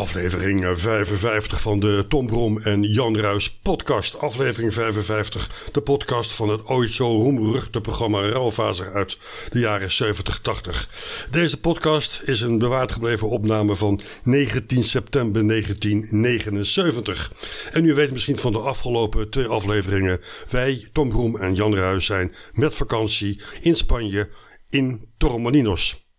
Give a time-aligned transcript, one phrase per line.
[0.00, 4.18] Aflevering 55 van de Tom Brom en Jan Ruis podcast.
[4.18, 9.18] Aflevering 55, de podcast van het ooit zo roemruchte programma Rauwfazer uit
[9.50, 11.30] de jaren 70-80.
[11.30, 17.32] Deze podcast is een bewaard gebleven opname van 19 september 1979.
[17.72, 22.06] En u weet misschien van de afgelopen twee afleveringen, wij, Tom Brom en Jan Ruis
[22.06, 24.28] zijn met vakantie in Spanje
[24.68, 26.09] in Torremolinos.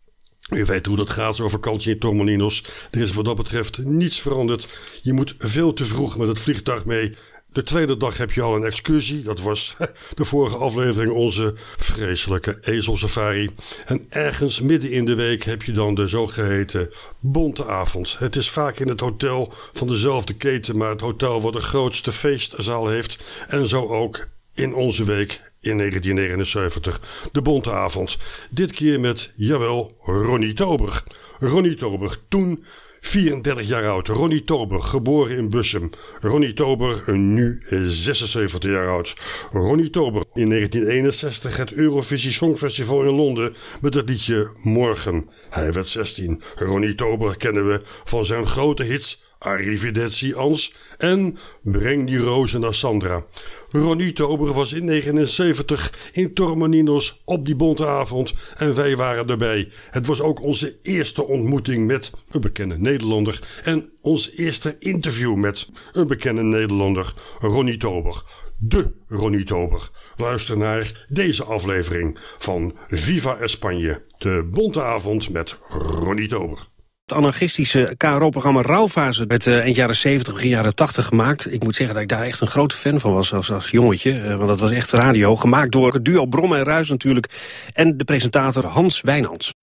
[0.56, 2.64] U weet hoe dat gaat, zo'n vakantie in Tormolinos.
[2.92, 4.68] Er is wat dat betreft niets veranderd.
[5.02, 7.14] Je moet veel te vroeg met het vliegtuig mee.
[7.54, 9.24] De tweede dag heb je al een excursie.
[9.24, 9.76] Dat was
[10.16, 13.50] de vorige aflevering onze vreselijke ezelsafari.
[13.86, 16.90] En ergens midden in de week heb je dan de zogeheten
[17.20, 18.18] bonte avond.
[18.20, 22.12] Het is vaak in het hotel van dezelfde keten, maar het hotel wat de grootste
[22.12, 23.18] feestzaal heeft.
[23.48, 27.30] En zo ook in onze week in 1979.
[27.32, 28.18] De Bonte Avond.
[28.50, 31.04] Dit keer met, jawel, Ronnie Tober.
[31.40, 32.64] Ronnie Tober, toen
[33.02, 34.08] 34 jaar oud.
[34.08, 35.90] Ronnie Tober, geboren in Bussum.
[36.20, 39.16] Ronnie Tober, nu 76 jaar oud.
[39.52, 45.30] Ronnie Tober, in 1961 het Eurovisie Songfestival in Londen met het liedje Morgen.
[45.50, 46.42] Hij werd 16.
[46.56, 52.74] Ronnie Tober kennen we van zijn grote hits Arrivederci Ans en Breng die rozen naar
[52.74, 53.26] Sandra.
[53.72, 59.72] Ronnie Tober was in 79 in Tormaninos op die bonte avond en wij waren erbij.
[59.90, 65.70] Het was ook onze eerste ontmoeting met een bekende Nederlander en ons eerste interview met
[65.92, 68.24] een bekende Nederlander, Ronnie Tober.
[68.58, 69.90] De Ronnie Tober.
[70.16, 76.70] Luister naar deze aflevering van Viva Espagne, de bonte avond met Ronnie Tober
[77.14, 81.54] anarchistische KRO-programma Rauwfase werd uh, eind jaren 70, begin jaren 80 gemaakt.
[81.54, 84.12] Ik moet zeggen dat ik daar echt een grote fan van was als, als jongetje.
[84.12, 85.36] Uh, want dat was echt radio.
[85.36, 87.30] Gemaakt door het duo Brom en Ruis natuurlijk.
[87.74, 89.54] En de presentator Hans Wijnands.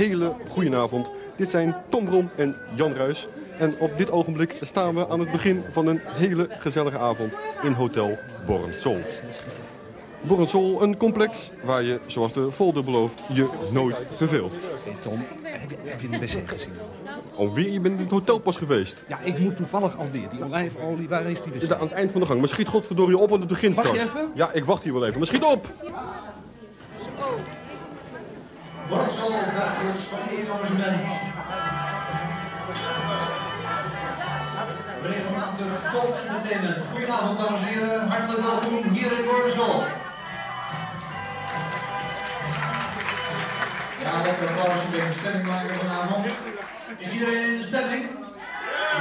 [0.00, 1.10] Hele goede avond.
[1.36, 3.26] Dit zijn Tom Brom en Jan Ruis.
[3.58, 7.72] En op dit ogenblik staan we aan het begin van een hele gezellige avond in
[7.72, 8.98] Hotel Borrensol.
[10.20, 14.52] Borrensol, een complex waar je, zoals de folder belooft, je nooit verveelt.
[14.84, 16.72] Hey Tom, heb je, heb je die wc gezien?
[17.36, 17.70] Alweer?
[17.70, 18.96] Je bent in het hotel pas geweest.
[19.08, 20.28] Ja, ik moet toevallig alweer.
[20.28, 21.62] Die olijfolie, waar is die wc?
[21.62, 22.40] Ja, aan het eind van de gang.
[22.40, 24.30] Maar schiet godverdorie op aan het begin Wacht je even?
[24.34, 25.18] Ja, ik wacht hier wel even.
[25.18, 25.68] Maar schiet op!
[28.90, 30.18] Borgsel dagelijks van
[30.52, 31.08] amusement.
[35.02, 36.84] Regelmatig Top Entertainment.
[36.90, 39.84] Goedenavond dames en heren, hartelijk welkom hier in Borgsel.
[44.02, 46.26] Ja, lekker applaus, een beetje stemming maken vanavond.
[46.98, 48.08] Is iedereen in de stemming?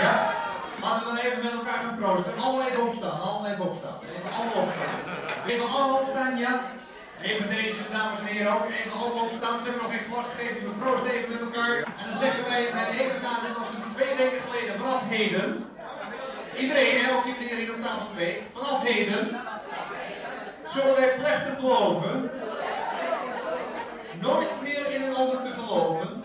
[0.01, 0.33] Ja?
[0.81, 2.37] Laten we dan even met elkaar gaan proosten.
[2.37, 3.97] Allemaal even opstaan, allemaal even opstaan.
[4.17, 4.95] Even allemaal opstaan.
[5.47, 6.61] Even allemaal opstaan, ja?
[7.21, 9.57] Even deze dames en heren ook even allemaal opstaan.
[9.59, 10.67] Ze hebben nog geen glas gegeven.
[10.67, 11.77] We proosten even met elkaar.
[11.77, 15.65] En dan zeggen wij even na, net als een twee weken geleden, vanaf heden.
[16.57, 18.43] Iedereen, elke keer hier op tafel 2.
[18.53, 19.41] Vanaf heden
[20.67, 22.31] zullen wij plechtig beloven
[24.21, 26.23] nooit meer in een ander te geloven.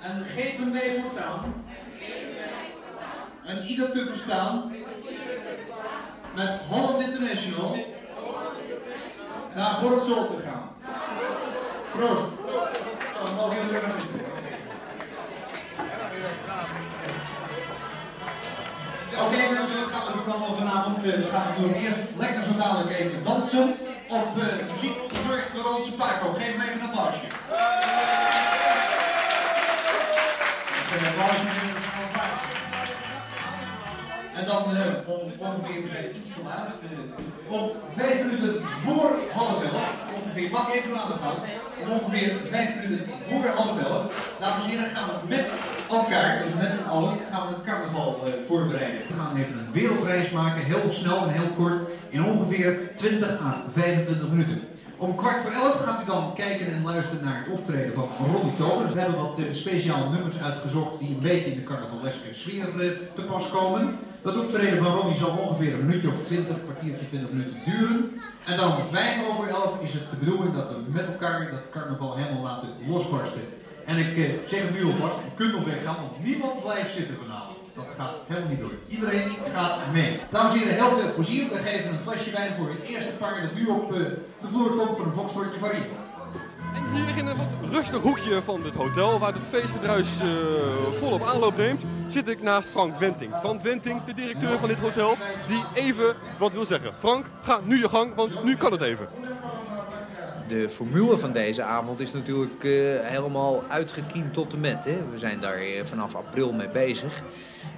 [0.00, 1.64] En geven wij voortaan
[3.44, 4.72] en ieder te verstaan
[6.34, 7.76] met Holland International
[9.54, 10.62] naar Borrelsol te gaan.
[11.92, 12.22] Proost.
[19.20, 21.02] Oké mensen, wat gaan we doen allemaal vanavond?
[21.02, 23.76] We gaan doen eerst lekker zo dadelijk even dansen
[24.08, 26.32] op uh, muziek verzorgd door onze Paco.
[26.32, 28.33] Geef hem even een applausje.
[34.36, 39.62] En dan uh, ongeveer, we zijn iets te laat, uh, om vijf minuten voor half
[39.62, 39.88] elf,
[40.22, 41.38] ongeveer, pak even aan de gang,
[41.82, 44.02] om ongeveer vijf minuten voor half elf,
[44.40, 45.46] dames en heren, gaan we met
[45.90, 49.00] elkaar, dus met z'n allen, gaan we het carnaval uh, voorbereiden.
[49.08, 53.64] We gaan even een wereldreis maken, heel snel en heel kort, in ongeveer 20 à
[53.68, 54.73] 25 minuten.
[55.04, 58.54] Om kwart voor elf gaat u dan kijken en luisteren naar het optreden van Ronnie
[58.56, 58.92] Tober.
[58.92, 62.90] We hebben wat uh, speciale nummers uitgezocht die een beetje in de carnavaleske sfeer uh,
[63.14, 63.98] te pas komen.
[64.22, 68.10] Dat optreden van Ronnie zal ongeveer een minuutje of twintig, kwartiertje, twintig minuten duren.
[68.44, 71.70] En dan om vijf over elf is het de bedoeling dat we met elkaar dat
[71.70, 73.42] carnaval helemaal laten losbarsten.
[73.84, 77.16] En ik uh, zeg het nu alvast, u kunt nog weggaan, want niemand blijft zitten
[77.22, 77.53] vanavond.
[77.74, 78.70] Dat gaat helemaal niet door.
[78.88, 80.20] Iedereen gaat mee.
[80.30, 81.48] Dames en heren, heel veel plezier.
[81.48, 83.98] We geven een flesje wijn voor het eerste paar dat nu op uh,
[84.40, 85.70] de vloer komt voor een Foxtrotje van.
[86.74, 87.36] En hier in een
[87.70, 90.28] rustig hoekje van dit hotel, waar het feestgedruis uh,
[91.00, 93.32] volop aanloop neemt, zit ik naast Frank Wenting.
[93.40, 95.16] Frank Wenting, de directeur van dit hotel,
[95.48, 96.94] die even wat wil zeggen.
[96.98, 99.08] Frank, ga nu je gang, want nu kan het even.
[100.48, 104.84] De formule van deze avond is natuurlijk uh, helemaal uitgekiend tot de met.
[104.84, 104.98] Hè?
[105.10, 107.22] We zijn daar uh, vanaf april mee bezig.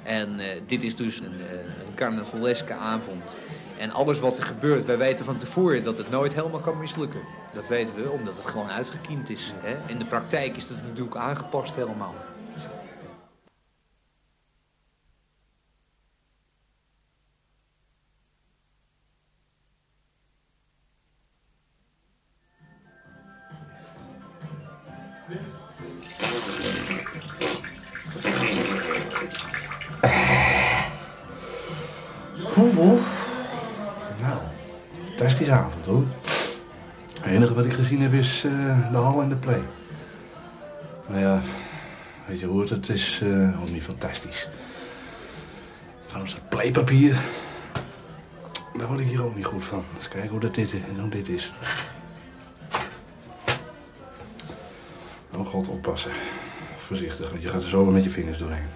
[0.02, 1.40] En uh, dit is dus een,
[1.86, 3.36] een carnavaleske avond.
[3.78, 7.20] En alles wat er gebeurt, wij weten van tevoren dat het nooit helemaal kan mislukken.
[7.52, 9.52] Dat weten we, omdat het gewoon uitgekiend is.
[9.56, 9.76] Hè?
[9.86, 12.14] In de praktijk is het natuurlijk aangepast helemaal.
[38.12, 39.62] Is uh, de hal en de play.
[41.08, 41.40] Nou ja,
[42.26, 44.48] weet je hoe het, het is uh, ook niet fantastisch.
[46.06, 47.16] Trouwens, dat playpapier,
[48.76, 49.84] daar word ik hier ook niet goed van.
[49.96, 51.52] Eens kijken hoe, dat dit, hoe dit is.
[55.34, 56.10] Oh god, oppassen.
[56.86, 58.66] Voorzichtig, want je gaat er zo met je vingers doorheen.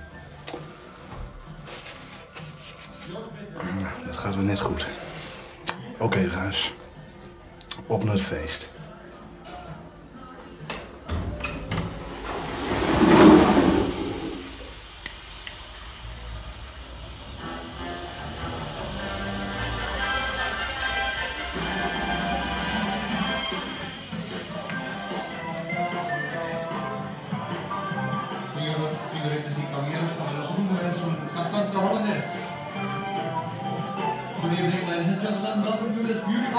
[3.78, 4.86] Nou, dat gaat weer net goed.
[5.92, 6.72] Oké, okay, Ruis.
[7.86, 8.70] Op naar het feest.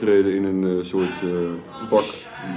[0.00, 1.30] optreden in een uh, soort uh,
[1.90, 2.04] bak.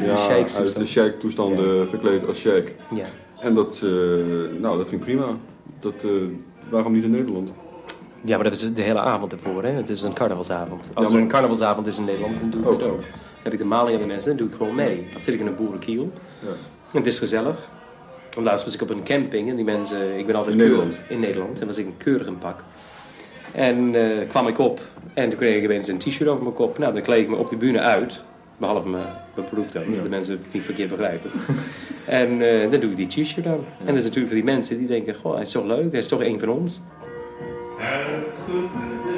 [0.05, 1.85] Ja, uit de sheik-toestanden ja.
[1.85, 2.75] verkleed als sheik.
[2.95, 3.05] Ja.
[3.39, 3.91] En dat, uh,
[4.59, 5.37] nou, dat vind ik prima.
[5.79, 5.93] Dat,
[6.69, 7.51] waarom niet in Nederland?
[8.21, 9.63] Ja, maar dat is de hele avond ervoor.
[9.63, 9.69] Hè?
[9.69, 10.79] Het is een carnavalsavond.
[10.79, 11.11] Als ja, maar...
[11.11, 12.79] er een carnavalsavond is in Nederland, dan doe ik oh.
[12.79, 13.01] dat ook.
[13.01, 15.07] Dan heb ik de maling aan de mensen, dan doe ik gewoon mee.
[15.11, 16.11] Dan zit ik in een boerenkiel.
[16.39, 16.47] Ja.
[16.91, 17.69] En het is gezellig.
[18.41, 20.95] Laatst was ik op een camping en die mensen, ik ben altijd in Nederland.
[21.09, 21.59] in Nederland.
[21.59, 22.63] En was ik een keurig in pak.
[23.53, 24.81] En uh, kwam ik op
[25.13, 26.77] en toen kreeg ik opeens een t-shirt over mijn kop.
[26.77, 28.23] Nou, dan kleed ik me op de bühne uit.
[28.57, 29.05] Behalve mijn,
[29.35, 30.01] mijn broek dan, ja.
[30.01, 31.31] de mensen het niet verkeerd begrijpen.
[32.05, 33.53] en uh, dan doe ik die t-shirt dan.
[33.53, 33.79] Ja.
[33.79, 35.99] En dat is natuurlijk voor die mensen die denken, goh, hij is toch leuk, hij
[35.99, 36.81] is toch een van ons.
[37.77, 39.12] Het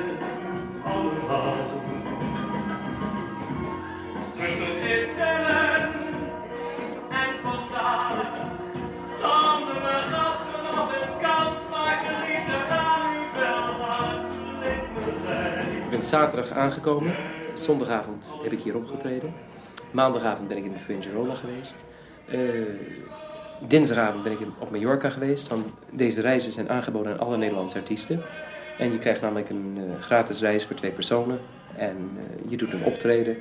[16.15, 17.13] zaterdag aangekomen.
[17.53, 19.33] Zondagavond heb ik hier opgetreden.
[19.91, 21.75] Maandagavond ben ik in Fuengirola geweest.
[22.29, 22.39] Uh,
[23.67, 25.47] dinsdagavond ben ik op Mallorca geweest.
[25.47, 28.21] Want deze reizen zijn aangeboden aan alle Nederlandse artiesten.
[28.77, 31.39] En je krijgt namelijk een uh, gratis reis voor twee personen.
[31.77, 33.37] En uh, je doet een optreden.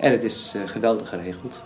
[0.00, 1.62] En het is geweldig geregeld.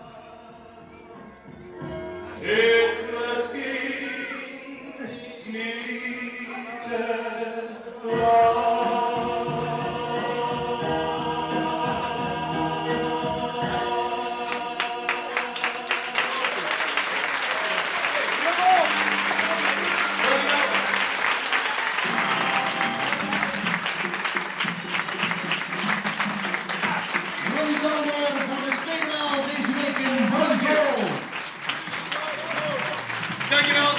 [33.50, 33.92] Dankjewel.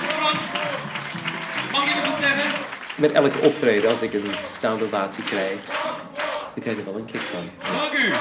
[1.71, 2.51] Mag ik even wat zeggen?
[2.95, 5.65] Met elke optreden, als ik een staande ovatie krijg,
[6.53, 7.49] dan krijg ik er wel een kick van.
[7.77, 8.13] Dank u.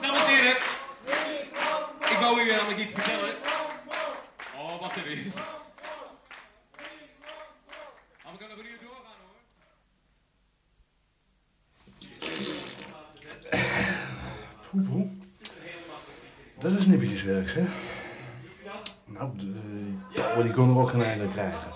[0.00, 0.56] Dames en heren.
[2.10, 3.34] Ik wou u namelijk iets vertellen.
[4.56, 5.34] Oh, wat er is.
[8.22, 8.66] Maar we kunnen nog
[20.94, 21.68] ook einde krijgen.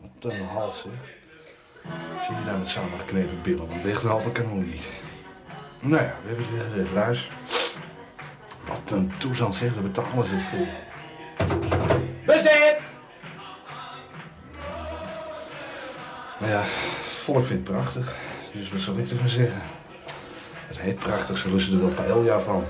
[0.00, 0.92] Wat een hals, zeg.
[2.24, 4.88] Zie je daar met samengeknepen billen, want weglopen kan ook niet.
[5.80, 7.30] Nou ja, we hebben het weer Ruis.
[8.66, 9.74] Wat een toestand, zeg.
[9.74, 10.66] De betalen zit vol.
[12.26, 12.80] Bezet!
[16.38, 18.14] Maar ja, het volk vindt het prachtig.
[18.52, 19.62] Dus wat zal ik ervan zeggen?
[20.66, 22.64] Het heet prachtig, ze lusten er wel paella van.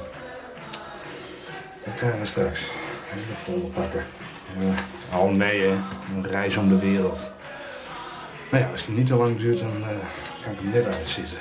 [1.84, 2.60] Dat krijgen we straks.
[3.16, 4.04] Even volle pakken.
[4.58, 4.74] Ja.
[5.12, 5.78] Oh nee, hè.
[6.14, 7.30] Een reis om de wereld.
[8.50, 9.88] Maar ja, als het niet te lang duurt, dan eh
[10.42, 11.38] kan ik hem net uitzitten.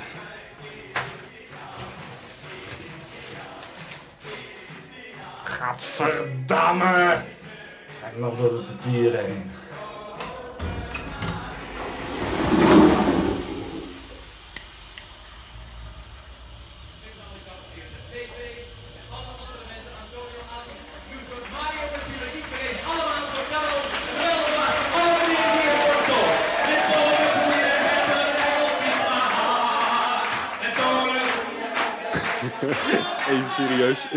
[5.42, 7.22] Gadverdamme!
[8.00, 9.50] Kijk nog door het papier heen.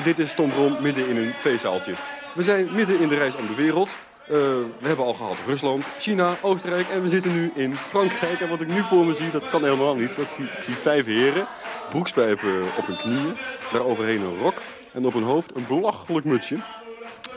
[0.03, 1.93] Dit is Tom midden in een feestzaaltje.
[2.33, 3.89] We zijn midden in de reis om de wereld.
[4.27, 4.37] Eh,
[4.79, 8.39] we hebben al gehad Rusland, China, Oostenrijk en we zitten nu in Frankrijk.
[8.39, 10.17] En wat ik nu voor me zie, dat kan helemaal niet.
[10.17, 10.27] Ik
[10.61, 11.47] zie, vijf heren,
[11.89, 13.37] broekspijpen op hun knieën,
[13.71, 16.57] daar overheen een rok en op hun hoofd een belachelijk mutsje.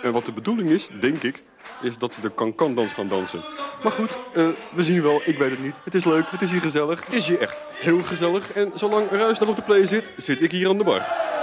[0.03, 1.43] En wat de bedoeling is, denk ik,
[1.83, 3.45] is dat ze de cancan-dans gaan dansen.
[3.83, 5.75] Maar goed, eh, we zien wel, ik weet het niet.
[5.85, 8.53] Het is leuk, het is hier gezellig, het is hier echt heel gezellig.
[8.53, 11.35] En zolang Ruis nog op de play zit, zit ik hier aan de bar.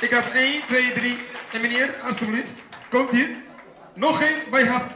[0.00, 1.18] Ik heb 1, 2, 3.
[1.52, 2.50] En meneer, alstublieft,
[2.90, 3.28] komt hier.
[3.94, 4.50] Nog één.
[4.50, 4.88] Wij hebben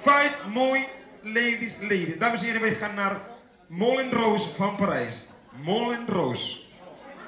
[0.00, 0.86] vijf mooi
[1.22, 2.18] ladies leden.
[2.18, 3.20] Dames en heren, wij gaan naar
[3.66, 5.26] Moulin Roos van Parijs.
[5.64, 6.68] Moulin Roos.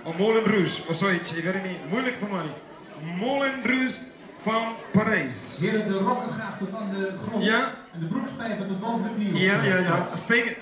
[0.04, 1.32] Of Moulin Rouge, of zoiets.
[1.32, 1.90] Ik weet het niet.
[1.90, 2.52] Moeilijk voor mij.
[3.18, 3.98] Moulin Rouge
[4.40, 5.56] van Parijs.
[5.60, 7.44] Heren, de rokken graag tot aan de grond.
[7.44, 7.74] Ja?
[7.92, 9.36] En de broekspijpen tot boven de knieën.
[9.36, 10.08] Ja, ja, ja.
[10.14, 10.54] Spreken.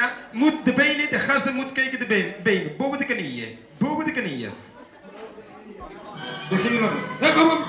[0.00, 2.76] Ja, moet de benen, de gasten moeten kijken de benen, benen.
[2.76, 3.58] Boven de knieën.
[3.78, 4.50] Boven de knieën.
[7.34, 7.66] Kom op.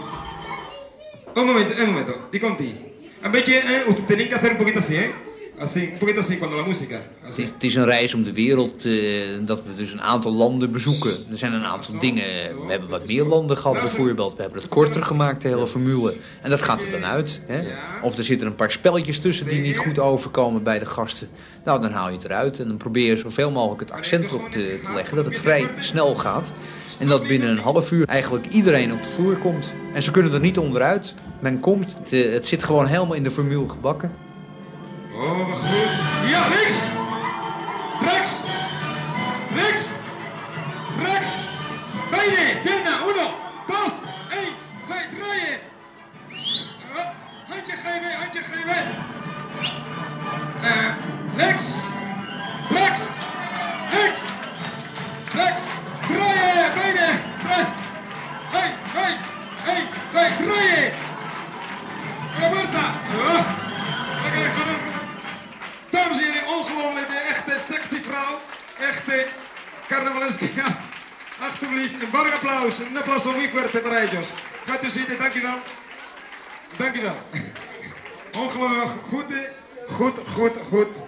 [1.33, 2.27] Un momento, un momento.
[2.31, 2.75] Die komt ie.
[3.21, 5.09] Een beetje, eh, tiene que hacer un poquito así, eh.
[5.61, 7.01] Así, un poquito así cuando la música.
[7.21, 8.93] Het is, het is een reis om de wereld, eh,
[9.41, 11.11] dat we dus een aantal landen bezoeken.
[11.29, 12.23] Er zijn een aantal dingen,
[12.65, 14.35] we hebben wat meer landen gehad bijvoorbeeld.
[14.35, 16.13] We hebben het korter gemaakt, de hele formule.
[16.41, 17.41] En dat gaat er dan uit.
[17.45, 17.63] Hè?
[18.01, 21.29] Of er zitten een paar spelletjes tussen die niet goed overkomen bij de gasten.
[21.63, 24.49] Nou, dan haal je het eruit en dan probeer je zoveel mogelijk het accent op
[24.51, 25.15] te, te leggen.
[25.15, 26.51] Dat het vrij snel gaat.
[26.99, 29.73] En dat binnen een half uur eigenlijk iedereen op de vloer komt.
[29.93, 31.15] En ze kunnen er niet onderuit.
[31.39, 34.11] Men komt, het, eh, het zit gewoon helemaal in de formule gebakken.
[35.13, 36.29] Oh, wat goed.
[36.29, 36.79] Ja, rechts!
[38.01, 38.41] Rechts!
[39.55, 39.89] Rechts!
[40.99, 41.47] Rechts!
[42.11, 42.59] Beide!
[42.63, 43.33] Pierna, uno,
[43.67, 43.91] dos,
[77.01, 78.43] Dankjewel.
[78.43, 79.25] Ongelooflijk, goed,
[79.87, 81.01] goed, goed, goed.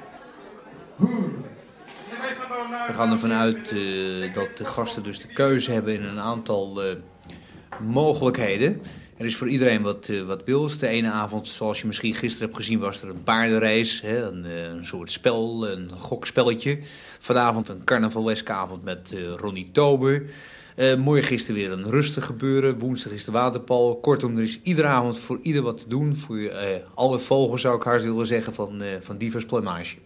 [2.88, 6.84] We gaan ervan uit eh, dat de gasten dus de keuze hebben in een aantal
[6.84, 6.96] eh,
[7.80, 8.82] mogelijkheden.
[9.18, 10.78] Er is voor iedereen wat, eh, wat wils.
[10.78, 14.06] De ene avond, zoals je misschien gisteren hebt gezien, was er een paardenrace.
[14.06, 16.80] Hè, een, een soort spel, een gokspelletje.
[17.20, 20.24] Vanavond een carnavaleske avond met Ronnie Tober.
[20.75, 22.80] Eh, is er weer een rustig gebeuren.
[22.80, 24.00] Woensdag is de waterpal.
[24.00, 26.15] Kortom, er is iedere avond voor ieder wat te doen.
[26.15, 29.98] Voor eh, alle vogels zou ik haast willen zeggen van, eh, van divers plumage.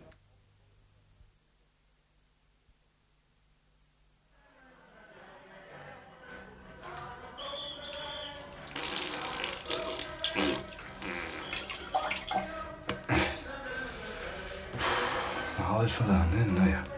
[15.87, 16.51] Het vandaan, hè?
[16.51, 16.96] Nou ja.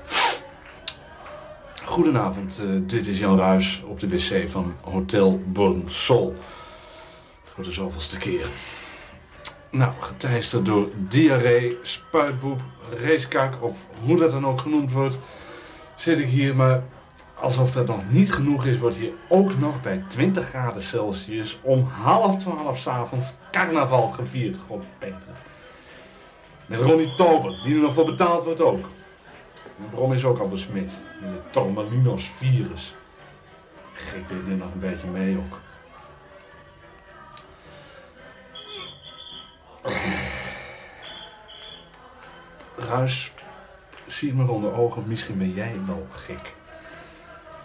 [1.99, 6.35] Goedenavond, eh, dit is Jan Ruis op de wc van Hotel Bonsol.
[7.43, 8.47] Voor de zoveelste keer.
[9.71, 12.59] Nou, geteisterd door diarree, spuitboep,
[13.03, 15.17] racekak of hoe dat dan ook genoemd wordt,
[15.95, 16.55] zit ik hier.
[16.55, 16.83] Maar
[17.39, 21.83] alsof dat nog niet genoeg is, wordt hier ook nog bij 20 graden Celsius om
[21.83, 24.57] half twaalf s'avonds carnaval gevierd.
[24.67, 25.37] God, Peter.
[26.65, 28.85] Met Ronnie Tober, die er nog voor betaald wordt ook.
[29.79, 30.91] En Brom is ook al besmet.
[31.21, 32.95] Met het Tormalinos virus.
[33.93, 35.57] Gek dit er nog een beetje mee ook.
[42.77, 43.31] Ruis,
[44.05, 46.53] zie me onder ogen, misschien ben jij wel gek.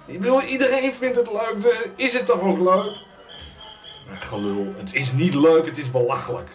[0.06, 3.02] Ik bedoel, iedereen vindt het leuk, dus is het toch ook leuk?
[4.08, 6.48] Maar gelul, het is niet leuk, het is belachelijk.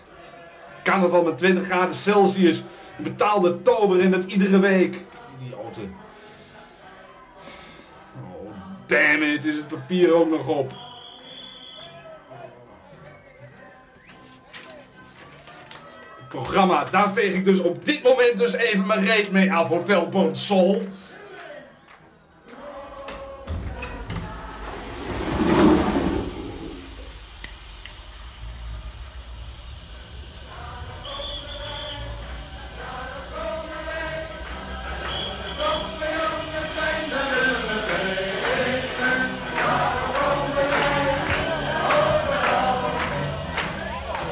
[0.83, 2.63] Carnaval met 20 graden Celsius,
[2.97, 5.01] betaalde tober in het iedere week.
[5.77, 5.83] Oh,
[8.85, 10.73] damn it, is het papier ook nog op.
[16.17, 19.67] Het programma, daar veeg ik dus op dit moment dus even mijn reet mee af,
[19.67, 20.87] Hotel Bonsol.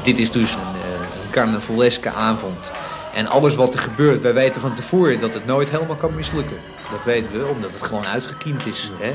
[0.07, 2.71] Dit is dus een, eh, een carnavaleske avond.
[3.13, 6.57] En alles wat er gebeurt, wij weten van tevoren dat het nooit helemaal kan mislukken.
[6.91, 8.91] Dat weten we, omdat het gewoon uitgekiend is.
[8.99, 9.13] Hè?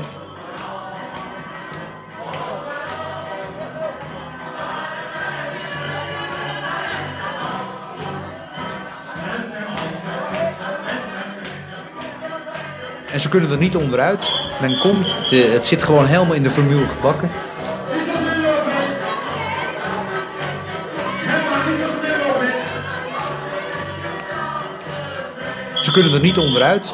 [13.11, 14.31] En ze kunnen er niet onderuit.
[14.61, 17.31] Men komt, het, eh, het zit gewoon helemaal in de formule gebakken.
[25.83, 26.93] Ze kunnen er niet onderuit.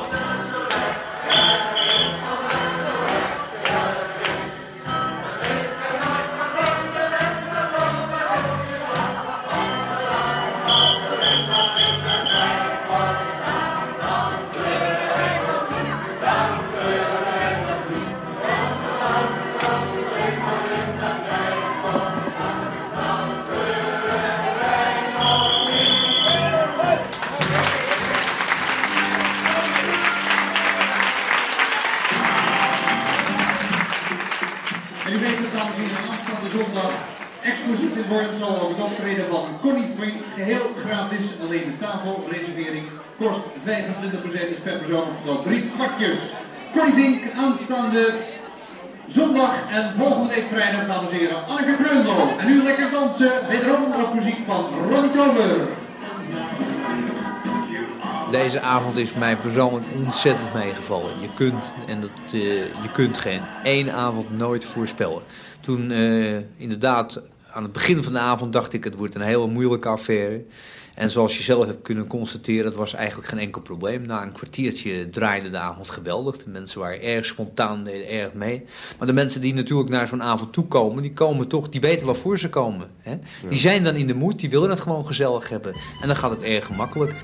[36.50, 36.92] Zondag
[37.42, 40.22] exclusief in Bornsal het optreden van Connie Free.
[40.36, 42.86] Geheel gratis, alleen de tafelreservering
[43.18, 46.18] kost 25 pesetas per persoon, oftewel drie kwartjes.
[46.74, 48.14] Connie Vink, aanstaande
[49.08, 52.30] zondag en volgende week vrijdag, dames en heren, Anneke Kreundel.
[52.40, 55.68] En nu lekker dansen, wederom op muziek van Ronnie Tober.
[58.32, 61.22] Deze avond is mij persoonlijk ontzettend meegevallen.
[61.22, 65.22] Je kunt, en dat, eh, je kunt geen één avond nooit voorspellen.
[65.60, 69.48] Toen eh, inderdaad aan het begin van de avond dacht ik het wordt een hele
[69.48, 70.44] moeilijke affaire.
[70.96, 74.06] En zoals je zelf hebt kunnen constateren, het was eigenlijk geen enkel probleem.
[74.06, 76.38] Na een kwartiertje draaide de avond geweldig.
[76.38, 78.66] De mensen waren erg spontaan, deden erg mee.
[78.98, 82.40] Maar de mensen die natuurlijk naar zo'n avond toekomen, die komen toch, die weten waarvoor
[82.40, 82.90] ze komen.
[82.98, 83.18] Hè?
[83.50, 85.74] Die zijn dan in de moed, die willen het gewoon gezellig hebben.
[86.02, 87.16] En dan gaat het erg gemakkelijk.